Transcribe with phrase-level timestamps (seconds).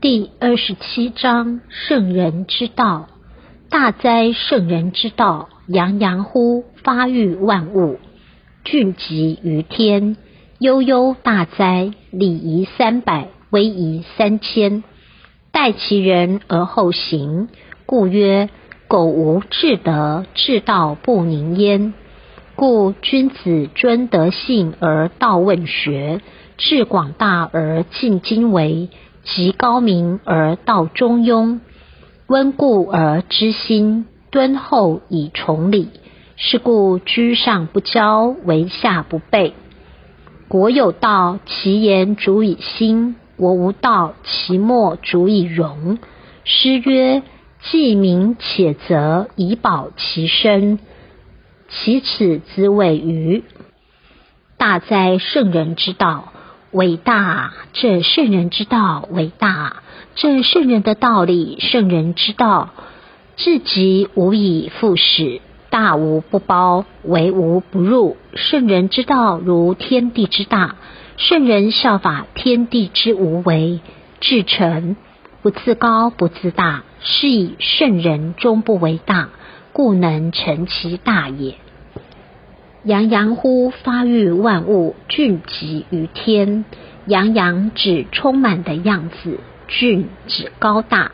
[0.00, 3.08] 第二十七章圣人之道，
[3.68, 5.50] 大哉圣人之道！
[5.66, 7.98] 洋洋乎发育万物，
[8.64, 10.16] 峻极于天。
[10.58, 11.92] 悠悠大哉！
[12.10, 14.82] 礼仪三百，威仪三千。
[15.52, 17.48] 待其人而后行，
[17.84, 18.48] 故曰：
[18.88, 21.92] 苟无至德，至道不宁焉。
[22.56, 26.22] 故君子尊德性而道问学，
[26.56, 28.88] 至广大而尽经纬，
[29.22, 31.60] 极高明而道中庸，
[32.26, 35.88] 温故而知新，敦厚以崇礼。
[36.36, 39.52] 是故居上不骄，为下不悖。
[40.48, 45.98] 国有道，其言足以兴；国无道，其莫足以容。
[46.44, 47.22] 诗曰
[47.60, 50.78] ：“既明且泽，以保其身。”
[51.68, 53.44] 其此之谓于
[54.56, 56.32] 大哉圣人之道，
[56.72, 57.52] 伟大！
[57.72, 59.82] 这圣人之道伟大，
[60.14, 62.70] 这圣人的道理，圣人之道
[63.36, 68.16] 至极无以复始，大无不包，为无不入。
[68.34, 70.76] 圣人之道如天地之大，
[71.16, 73.80] 圣人效法天地之无为，
[74.20, 74.96] 至诚
[75.42, 79.30] 不自高不自大，是以圣人终不为大。
[79.72, 81.54] 故能成其大也。
[82.84, 86.64] 洋洋乎发育万物，峻极于天。
[87.06, 91.12] 洋洋指充满的样子，峻指高大。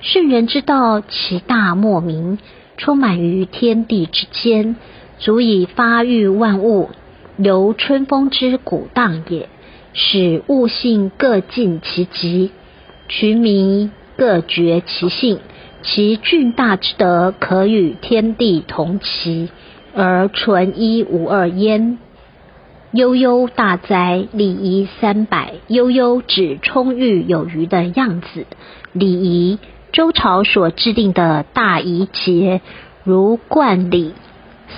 [0.00, 2.38] 圣人之道，其大莫名，
[2.76, 4.76] 充满于天地之间，
[5.18, 6.90] 足以发育万物，
[7.38, 9.48] 由春风之鼓荡也。
[9.92, 12.50] 使物性各尽其极，
[13.08, 15.38] 群迷各绝其性。
[15.82, 19.48] 其峻大之德，可与天地同齐，
[19.94, 21.98] 而纯一无二焉。
[22.92, 24.26] 悠悠大哉！
[24.32, 28.46] 礼仪三百，悠悠指充裕有余的样子。
[28.92, 29.58] 礼仪，
[29.92, 32.60] 周朝所制定的大仪节，
[33.04, 34.14] 如冠礼、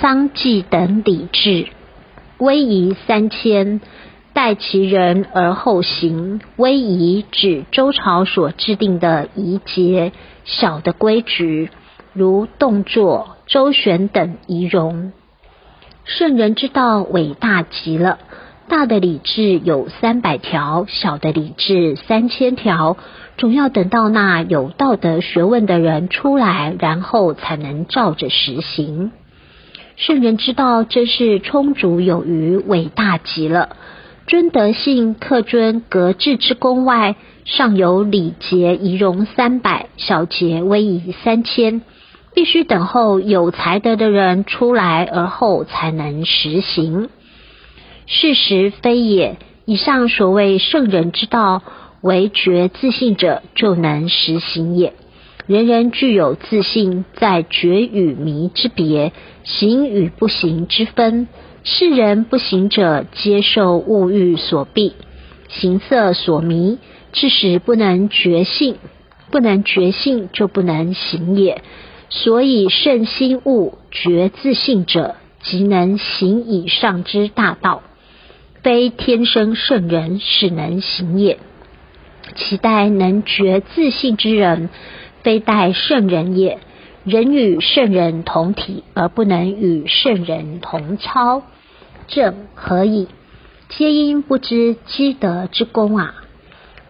[0.00, 1.66] 丧祭等礼制。
[2.38, 3.80] 威仪三千。
[4.32, 10.12] 待其人而后行，威仪指周朝所制定的仪节、
[10.44, 11.68] 小的规矩，
[12.12, 15.10] 如动作、周旋等仪容。
[16.04, 18.20] 圣人之道伟大极了，
[18.68, 22.96] 大的礼制有三百条，小的礼制三千条，
[23.38, 29.10] 总要等到那有道德学问的人出来，然后才能照着实行。
[29.96, 33.70] 圣人之道真是充足有余，伟大极了。
[34.28, 41.82] 尊德性，克尊格致之功外，上有礼节仪容三百，小节威仪三千，
[42.34, 47.08] 必须等候有才德的人出来而后才能实行。
[48.06, 49.36] 事实非也。
[49.66, 51.62] 以上所谓圣人之道，
[52.00, 54.94] 唯觉自信者就能实行也。
[55.46, 59.12] 人人具有自信，在觉与迷之别，
[59.44, 61.28] 行与不行之分。
[61.62, 64.92] 世人不行者，皆受物欲所蔽，
[65.48, 66.78] 形色所迷，
[67.12, 68.76] 致使不能觉性。
[69.30, 71.62] 不能觉性，就不能行也。
[72.10, 77.82] 所以圣心悟觉自信者，即能行以上之大道。
[78.62, 81.38] 非天生圣人使能行也。
[82.34, 84.68] 其待能觉自信之人，
[85.22, 86.58] 非待圣人也。
[87.04, 91.42] 人与圣人同体，而不能与圣人同操，
[92.08, 93.08] 正何以？
[93.70, 96.14] 皆因不知积德之功啊！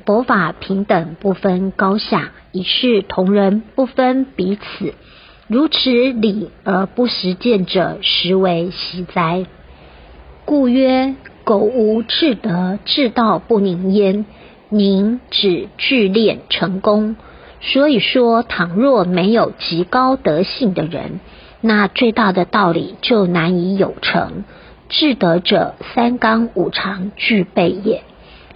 [0.04, 4.94] 佛法平等，不分高下，一视同仁，不分彼此。
[5.50, 9.47] 如此理而不实践者，实为习哉！
[10.44, 14.27] 故曰：苟无至德，至道不宁焉。
[14.69, 17.16] 宁指聚练成功。
[17.61, 21.19] 所以说，倘若没有极高德性的人，
[21.61, 24.44] 那最大的道理就难以有成。
[24.88, 28.03] 至德者，三纲五常具备也；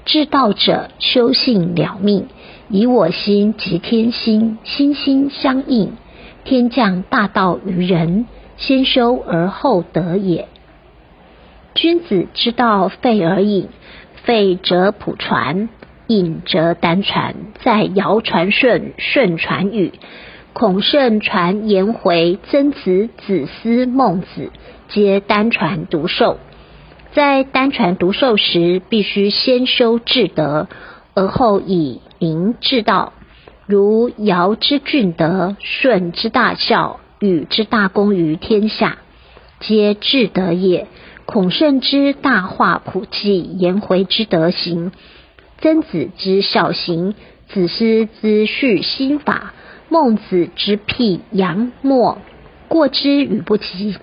[0.05, 2.29] 至道者，修性了命，
[2.69, 5.94] 以我心及天心，心心相应。
[6.44, 8.26] 天降大道于人，
[8.56, 10.49] 先修而后得也。
[11.75, 13.69] 君子之道，废而隐，
[14.25, 15.69] 废则普传。
[16.06, 19.94] 隐则单传，在尧传舜，舜传禹，
[20.52, 24.52] 孔圣传颜回，曾子、子思、孟子，
[24.88, 26.37] 皆单传独授。
[27.14, 30.69] 在单传独授时，必须先修至德，
[31.14, 33.14] 而后以明治道。
[33.66, 38.99] 如尧之俊德，舜之大孝，禹之大功于天下，
[39.61, 40.87] 皆至德也。
[41.25, 44.93] 孔圣之大化普济，颜回之德行。
[45.62, 47.14] 曾子之孝行，
[47.49, 49.55] 子思之序心法，
[49.88, 52.19] 孟子之辟阳末，
[52.69, 53.96] 过之与不及，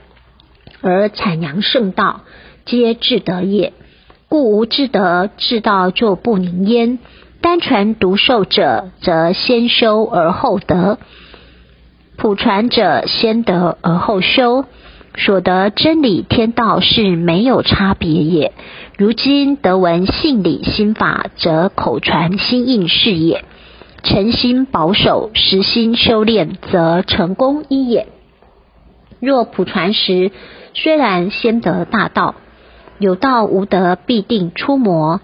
[0.82, 2.22] 而阐扬圣道，
[2.66, 3.74] 皆至德也。
[4.28, 6.98] 故无至德，至道就不宁焉。
[7.42, 10.98] 单传独授者，则先修而后得；
[12.16, 14.66] 普传者，先得而后修。
[15.16, 18.54] 所得真理天道是没有差别也。
[18.98, 23.44] 如今得闻信理心法，则口传心应是也。
[24.04, 28.08] 诚心保守，实心修炼，则成功一也。
[29.20, 30.32] 若普传时，
[30.74, 32.36] 虽然先得大道。
[33.00, 35.22] 有道无德，必定出魔，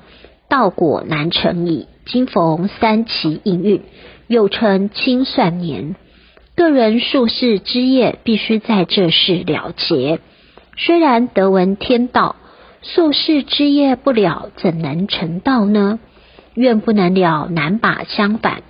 [0.50, 1.88] 道果难成矣。
[2.08, 3.82] 今逢三奇应运，
[4.28, 5.96] 又称清算年，
[6.56, 10.20] 个人术士之业，必须在这事了结。
[10.78, 12.38] 虽然得闻天道，
[12.82, 16.00] 术士之业不了，怎能成道呢？
[16.54, 18.64] 愿不能了，难把相反，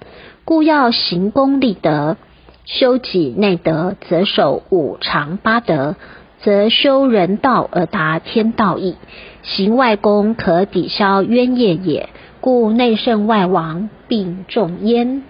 [0.44, 2.18] 故要行功立德，
[2.66, 5.96] 修己内德，则守五常八德。
[6.40, 8.96] 则修人道而达天道义，
[9.42, 12.10] 行外功可抵消冤业也。
[12.50, 15.24] 故内圣外王并重焉。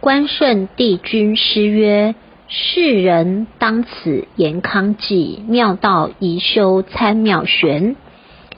[0.00, 2.14] 关圣帝君诗曰
[2.48, 7.96] ：“世人当此严康济，妙道宜修参妙玄。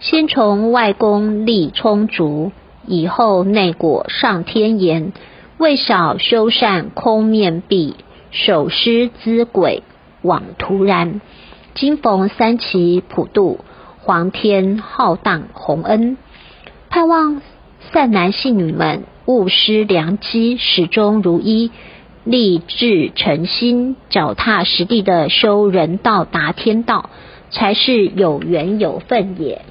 [0.00, 2.50] 先从外功力充足，
[2.88, 5.12] 以后内果上天言。
[5.56, 7.94] 未少修善空面壁，
[8.33, 9.85] 守师滋鬼
[10.23, 11.21] 枉徒然。”
[11.77, 13.61] 今逢三奇普渡，
[14.00, 16.17] 皇天浩荡洪恩，
[16.91, 17.41] 盼望
[17.93, 21.71] 善男信女们勿失良机，始终如一，
[22.25, 27.11] 立志诚心，脚踏实地的修人道达天道，
[27.50, 29.62] 才是有缘有份也。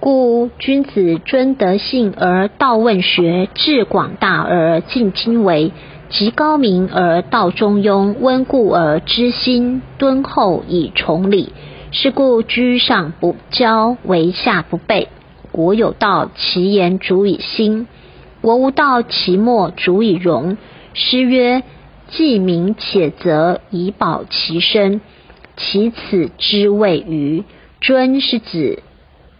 [0.00, 5.72] 故君子尊德性而道问学，志广大而尽经为。
[6.08, 11.52] 极高明而道中庸，温故而知新，敦厚以崇礼。
[11.90, 15.08] 是故居上不骄，为下不悖。
[15.58, 17.86] 国有道，其言足以兴；
[18.40, 20.56] 国无道，其末足以荣。
[20.94, 21.64] 诗曰
[22.06, 25.00] ：“既明且泽，以保其身。”
[25.58, 27.42] 其此之谓于
[27.80, 28.84] 尊，是指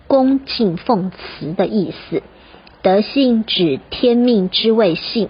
[0.09, 2.25] 恭敬奉辞的意思。
[2.83, 5.29] 德性指天命之谓性。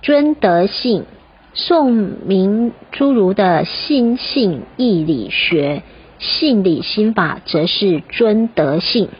[0.00, 1.04] 尊德性，
[1.52, 5.82] 宋明诸儒的心性义理学，
[6.18, 9.10] 性理心法则是尊德性。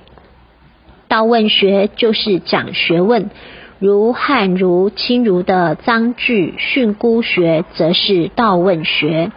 [1.08, 3.30] 道问学就是讲学问，
[3.78, 9.32] 如汉儒、清儒的章句训诂学，则是道问学。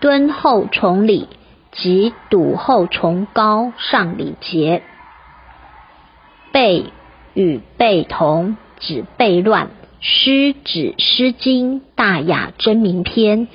[0.00, 1.28] 敦厚崇礼，
[1.72, 4.82] 即笃厚崇高上礼节。
[6.52, 6.86] 悖
[7.34, 9.68] 与悖同，指悖乱。
[10.00, 13.46] 诗指《诗经·大雅·真名篇》，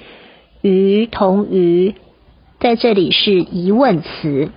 [0.61, 1.95] 于同于
[2.59, 4.51] 在这里是疑问词，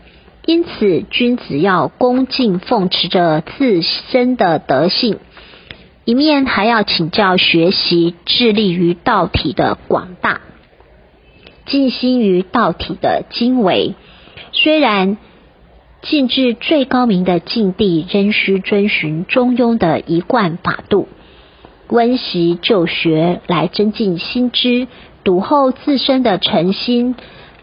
[0.49, 5.19] 因此君子要恭敬奉持着自身的德性，
[6.07, 10.41] 一面还要请教学习，致力于道体的广大，
[11.67, 13.95] 尽心于道体的精微。
[14.53, 15.19] 虽然
[16.01, 21.09] 进至最高明的境地，仍需遵循中庸的一贯法度。
[21.91, 24.89] 温习旧学来增进心知，
[25.25, 27.17] 笃厚自身的诚心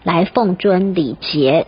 [0.03, 1.65] 来奉尊礼节，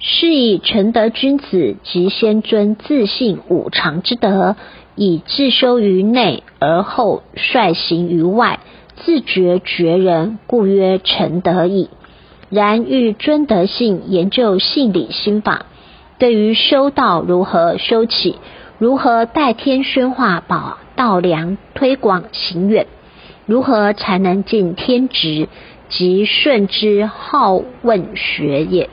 [0.00, 4.56] 是以成德君子即先尊自信五常之德，
[4.94, 8.60] 以自修于内而后率行于外，
[8.96, 11.88] 自觉觉人，故曰成德矣。
[12.48, 15.66] 然欲尊德性，研究性理心法，
[16.18, 18.36] 对于修道如何修起，
[18.78, 20.78] 如何代天宣化宝。
[20.94, 22.88] 道良推广行远，
[23.46, 25.48] 如何才能尽天职？
[25.88, 28.90] 即顺之好问学也。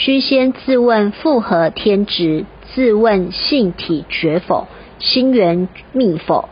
[0.00, 4.68] 须先自问复合天职，自问性体绝否，
[5.00, 6.50] 心源密否？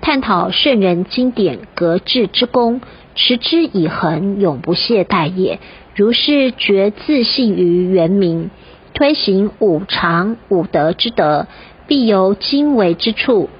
[0.00, 2.80] 探讨圣人经典格致之功，
[3.16, 5.58] 持之以恒，永不懈怠也。
[5.96, 8.50] 如是觉自信于原明，
[8.92, 11.48] 推行五常五德之德。
[11.88, 13.50] 必由经纬之处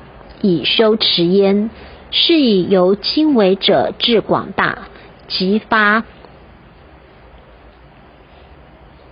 [0.43, 1.71] 以修持焉，
[2.13, 4.79] 是以由经纬者至广大，
[5.27, 6.05] 即发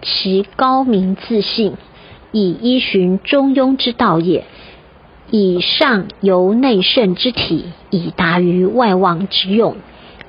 [0.03, 1.75] 其高明自信，
[2.33, 4.45] 以依循中庸之道也。
[5.31, 9.77] 以上由内圣之体，以达于外望之用；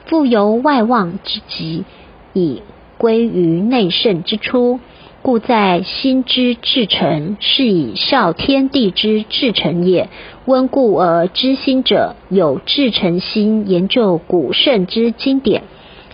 [0.05, 1.83] 复由外望之极，
[2.31, 2.61] 以
[2.97, 4.79] 归于内圣之初。
[5.21, 10.09] 故在心之至诚，是以孝天地之至诚也。
[10.45, 15.63] 温故而知新者，有至诚心研究古圣之经典。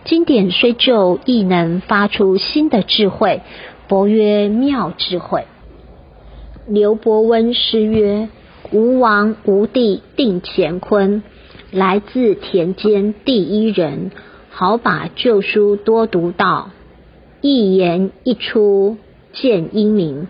[0.09, 3.41] 经典虽旧，亦能发出新的智慧。
[3.87, 5.45] 佛曰：妙智慧。
[6.67, 8.27] 刘伯温诗曰：
[8.71, 11.21] 吴王吴地定乾坤，
[11.69, 14.09] 来自田间第一人。
[14.49, 16.71] 好把旧书多读到。
[17.41, 18.97] 一言一出
[19.33, 20.27] 见英明。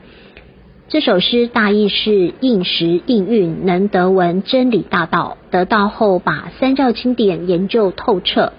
[0.90, 8.52] 这首诗大意是应时应运，能得闻真理大道，得到后把三教经典研究透彻，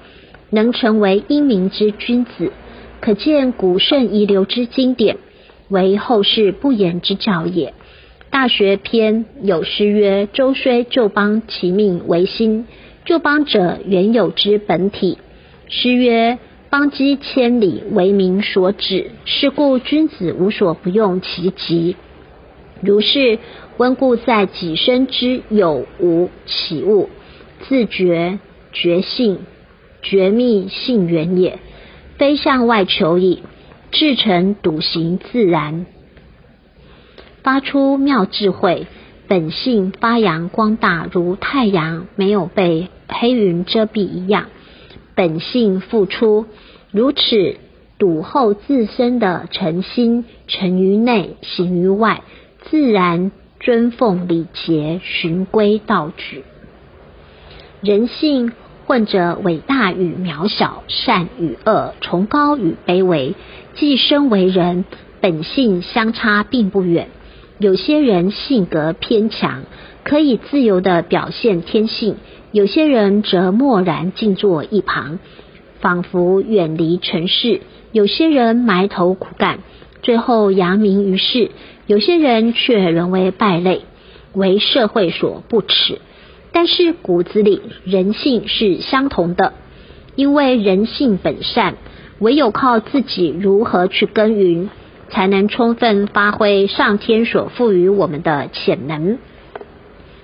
[0.51, 2.53] 能成为英明之君子。
[3.01, 5.17] 可见古圣遗留之经典，
[5.69, 7.73] 为后世不言之教也。
[8.31, 12.67] 大学篇有诗曰：“周虽旧邦，其命维新。
[13.05, 15.19] 旧邦者，原有之本体。”
[15.69, 16.39] 诗曰。
[16.71, 19.11] 邦畿千里，为民所指。
[19.25, 21.97] 是故君子无所不用其极。
[22.81, 23.41] 如是
[23.77, 27.09] 温故在己身之有无起物，
[27.63, 28.39] 自觉
[28.73, 29.41] 觉性，
[30.03, 31.59] 绝密性源也，
[32.19, 33.43] 非向外求矣。
[33.93, 35.85] 至诚笃行自然，
[37.43, 38.87] 发出妙智慧，
[39.27, 44.47] 本性发扬光大，如太阳没有被黑云遮蔽一样。
[45.17, 46.47] 本性付出，
[46.93, 47.57] 如此
[47.99, 52.23] 笃厚自身的诚心，诚于内，行于外，
[52.63, 56.45] 自然尊奉礼节，循规蹈矩。
[57.81, 58.53] 人性
[58.91, 63.37] 混着伟大与渺小，善与恶，崇高与卑微，
[63.77, 64.85] 既身为人，
[65.21, 67.07] 本性相差并不远。
[67.61, 69.63] 有些人性格偏强，
[70.03, 72.17] 可以自由的表现天性。
[72.51, 75.21] 有些人则默然静坐一旁，
[75.79, 77.61] 仿佛远离尘世；
[77.93, 79.61] 有些人埋头苦干，
[80.03, 81.53] 最后扬名于世；
[81.87, 83.83] 有些人却沦为败类，
[84.33, 86.01] 为社会所不齿。
[86.53, 89.55] 但是骨子里人性是相同的，
[90.17, 91.75] 因为人性本善，
[92.19, 94.69] 唯有靠自己如何去耕耘，
[95.09, 99.19] 才能充分发挥上天所赋予我们的潜能。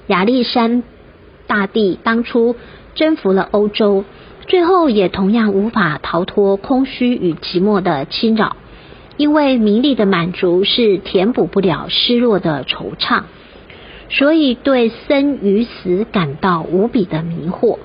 [0.09, 0.83] 亚历山。
[1.49, 2.56] 大帝当初
[2.97, 4.04] 征服了欧洲，
[4.49, 8.56] 最后也同样无法逃脱空虚与寂寞的侵扰，
[9.16, 13.23] 因为名利的满足是填补不了失落的惆怅，
[14.09, 17.79] 所以对生与死感到无比的迷惑。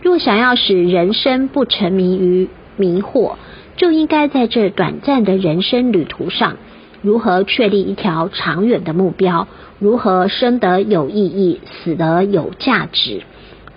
[0.00, 3.34] 若想要使人生不沉迷于迷惑，
[3.76, 6.56] 就应该在这短暂的人生旅途上，
[7.02, 9.48] 如何确立一条长远的目标。
[9.78, 13.22] 如何生得有意义，死得有价值？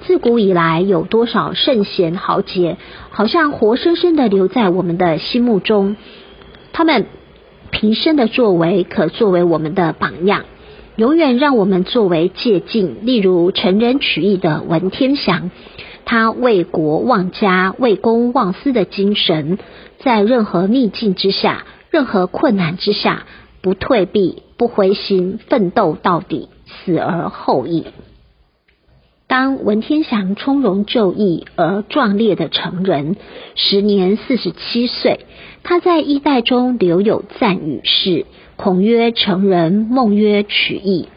[0.01, 2.77] 自古以来，有多少圣贤豪杰，
[3.11, 5.95] 好像活生生的留在我们的心目中。
[6.73, 7.05] 他们
[7.69, 10.45] 平生的作为，可作为我们的榜样，
[10.95, 13.05] 永远让我们作为借鉴。
[13.05, 15.51] 例如成人取义的文天祥，
[16.05, 19.57] 他为国忘家、为公忘私的精神，
[19.99, 23.25] 在任何逆境之下、任何困难之下，
[23.61, 24.43] 不退避。
[24.57, 27.85] 不灰心，奋斗到底，死而后已。
[29.25, 33.15] 当文天祥从容就义而壮烈的成人，
[33.55, 35.21] 时年四十七岁。
[35.63, 38.27] 他在一代中留有赞语是
[38.63, 41.07] ：“孔曰成人，孟曰取义，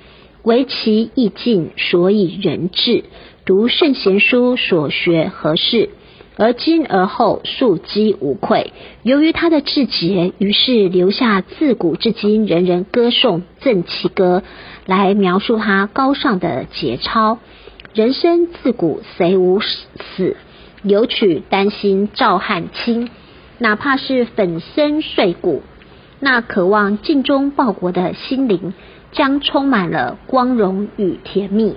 [0.44, 3.04] 唯其意尽，所以人至。
[3.44, 5.90] 读圣贤书，所学何事？”
[6.38, 8.72] 而今而后，庶几无愧。
[9.02, 14.42] 由于他的志节，于是留下自古至今人人歌颂《正气歌》，
[14.86, 17.38] 来描述他高尚的节操。
[17.92, 20.38] 人生自古谁无死？
[20.80, 23.10] 留取丹心照汗青。
[23.58, 25.62] 哪怕是粉身碎骨，
[26.24, 28.72] 那渴望尽忠报国的心灵，
[29.12, 31.76] 将充满了光荣与甜蜜。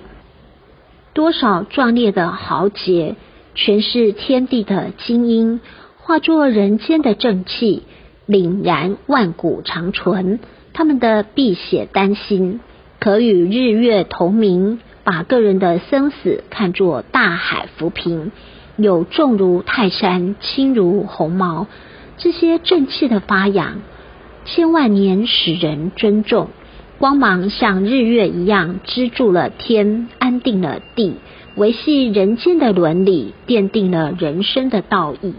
[1.14, 3.18] 多少壮烈的豪杰！
[3.56, 5.60] 全是天地的精英，
[5.98, 7.84] 化作人间的正气，
[8.26, 10.40] 凛然万古长存。
[10.72, 12.62] 他们的碧血丹心，
[13.02, 18.32] 可与日月同明，把个人的生死看作大海浮萍，
[18.78, 21.68] 有重如泰山，轻如鸿毛。
[22.18, 23.82] 这些正气的发扬，
[24.48, 26.48] 千万年使人尊重。
[27.00, 31.18] 光芒像日月一样，支住了天，安定了地。
[31.56, 35.34] 维系人间的伦理，奠定了人生的道义。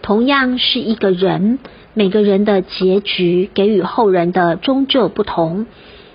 [0.00, 1.58] 同样是一个人，
[1.92, 5.66] 每个人的结局给予后人的终究不同。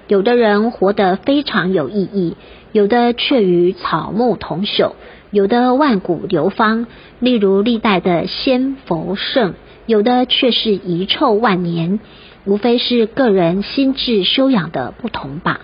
[0.07, 2.35] 有的人活得非常有意义，
[2.71, 4.93] 有的却与草木同朽，
[5.31, 6.87] 有的万古流芳。
[7.19, 9.53] 例如历代的仙佛圣，
[9.85, 11.99] 有的却是遗臭万年。
[12.45, 15.61] 无非是个人心智修养的不同吧。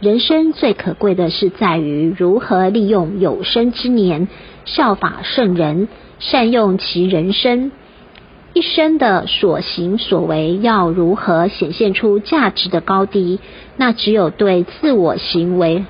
[0.00, 4.28] 人生最可贵的是在于如何利用有生之年，
[4.64, 5.86] 效法圣人，
[6.20, 7.72] 善用其人生
[8.54, 13.38] 一生的所行所为，要如何显现出价值的高低？
[13.76, 15.84] 那只有对自我行为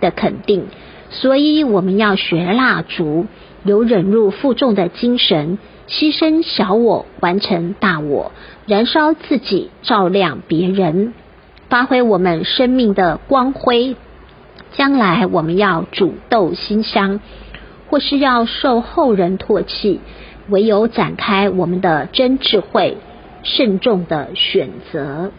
[0.00, 0.66] 的肯定。
[1.10, 3.26] 所以我们要学蜡烛，
[3.64, 5.58] 有忍辱负重的精神。
[5.92, 8.32] 牺牲小我，完成大我，
[8.66, 11.12] 燃烧自己，照亮别人，
[11.68, 13.94] 发挥我们生命的光辉。
[14.72, 17.20] 将来我们要煮豆心香，
[17.90, 20.00] 或是要受后人唾弃，
[20.48, 22.96] 唯有展开我们的真智慧，
[23.42, 25.30] 慎重的选择。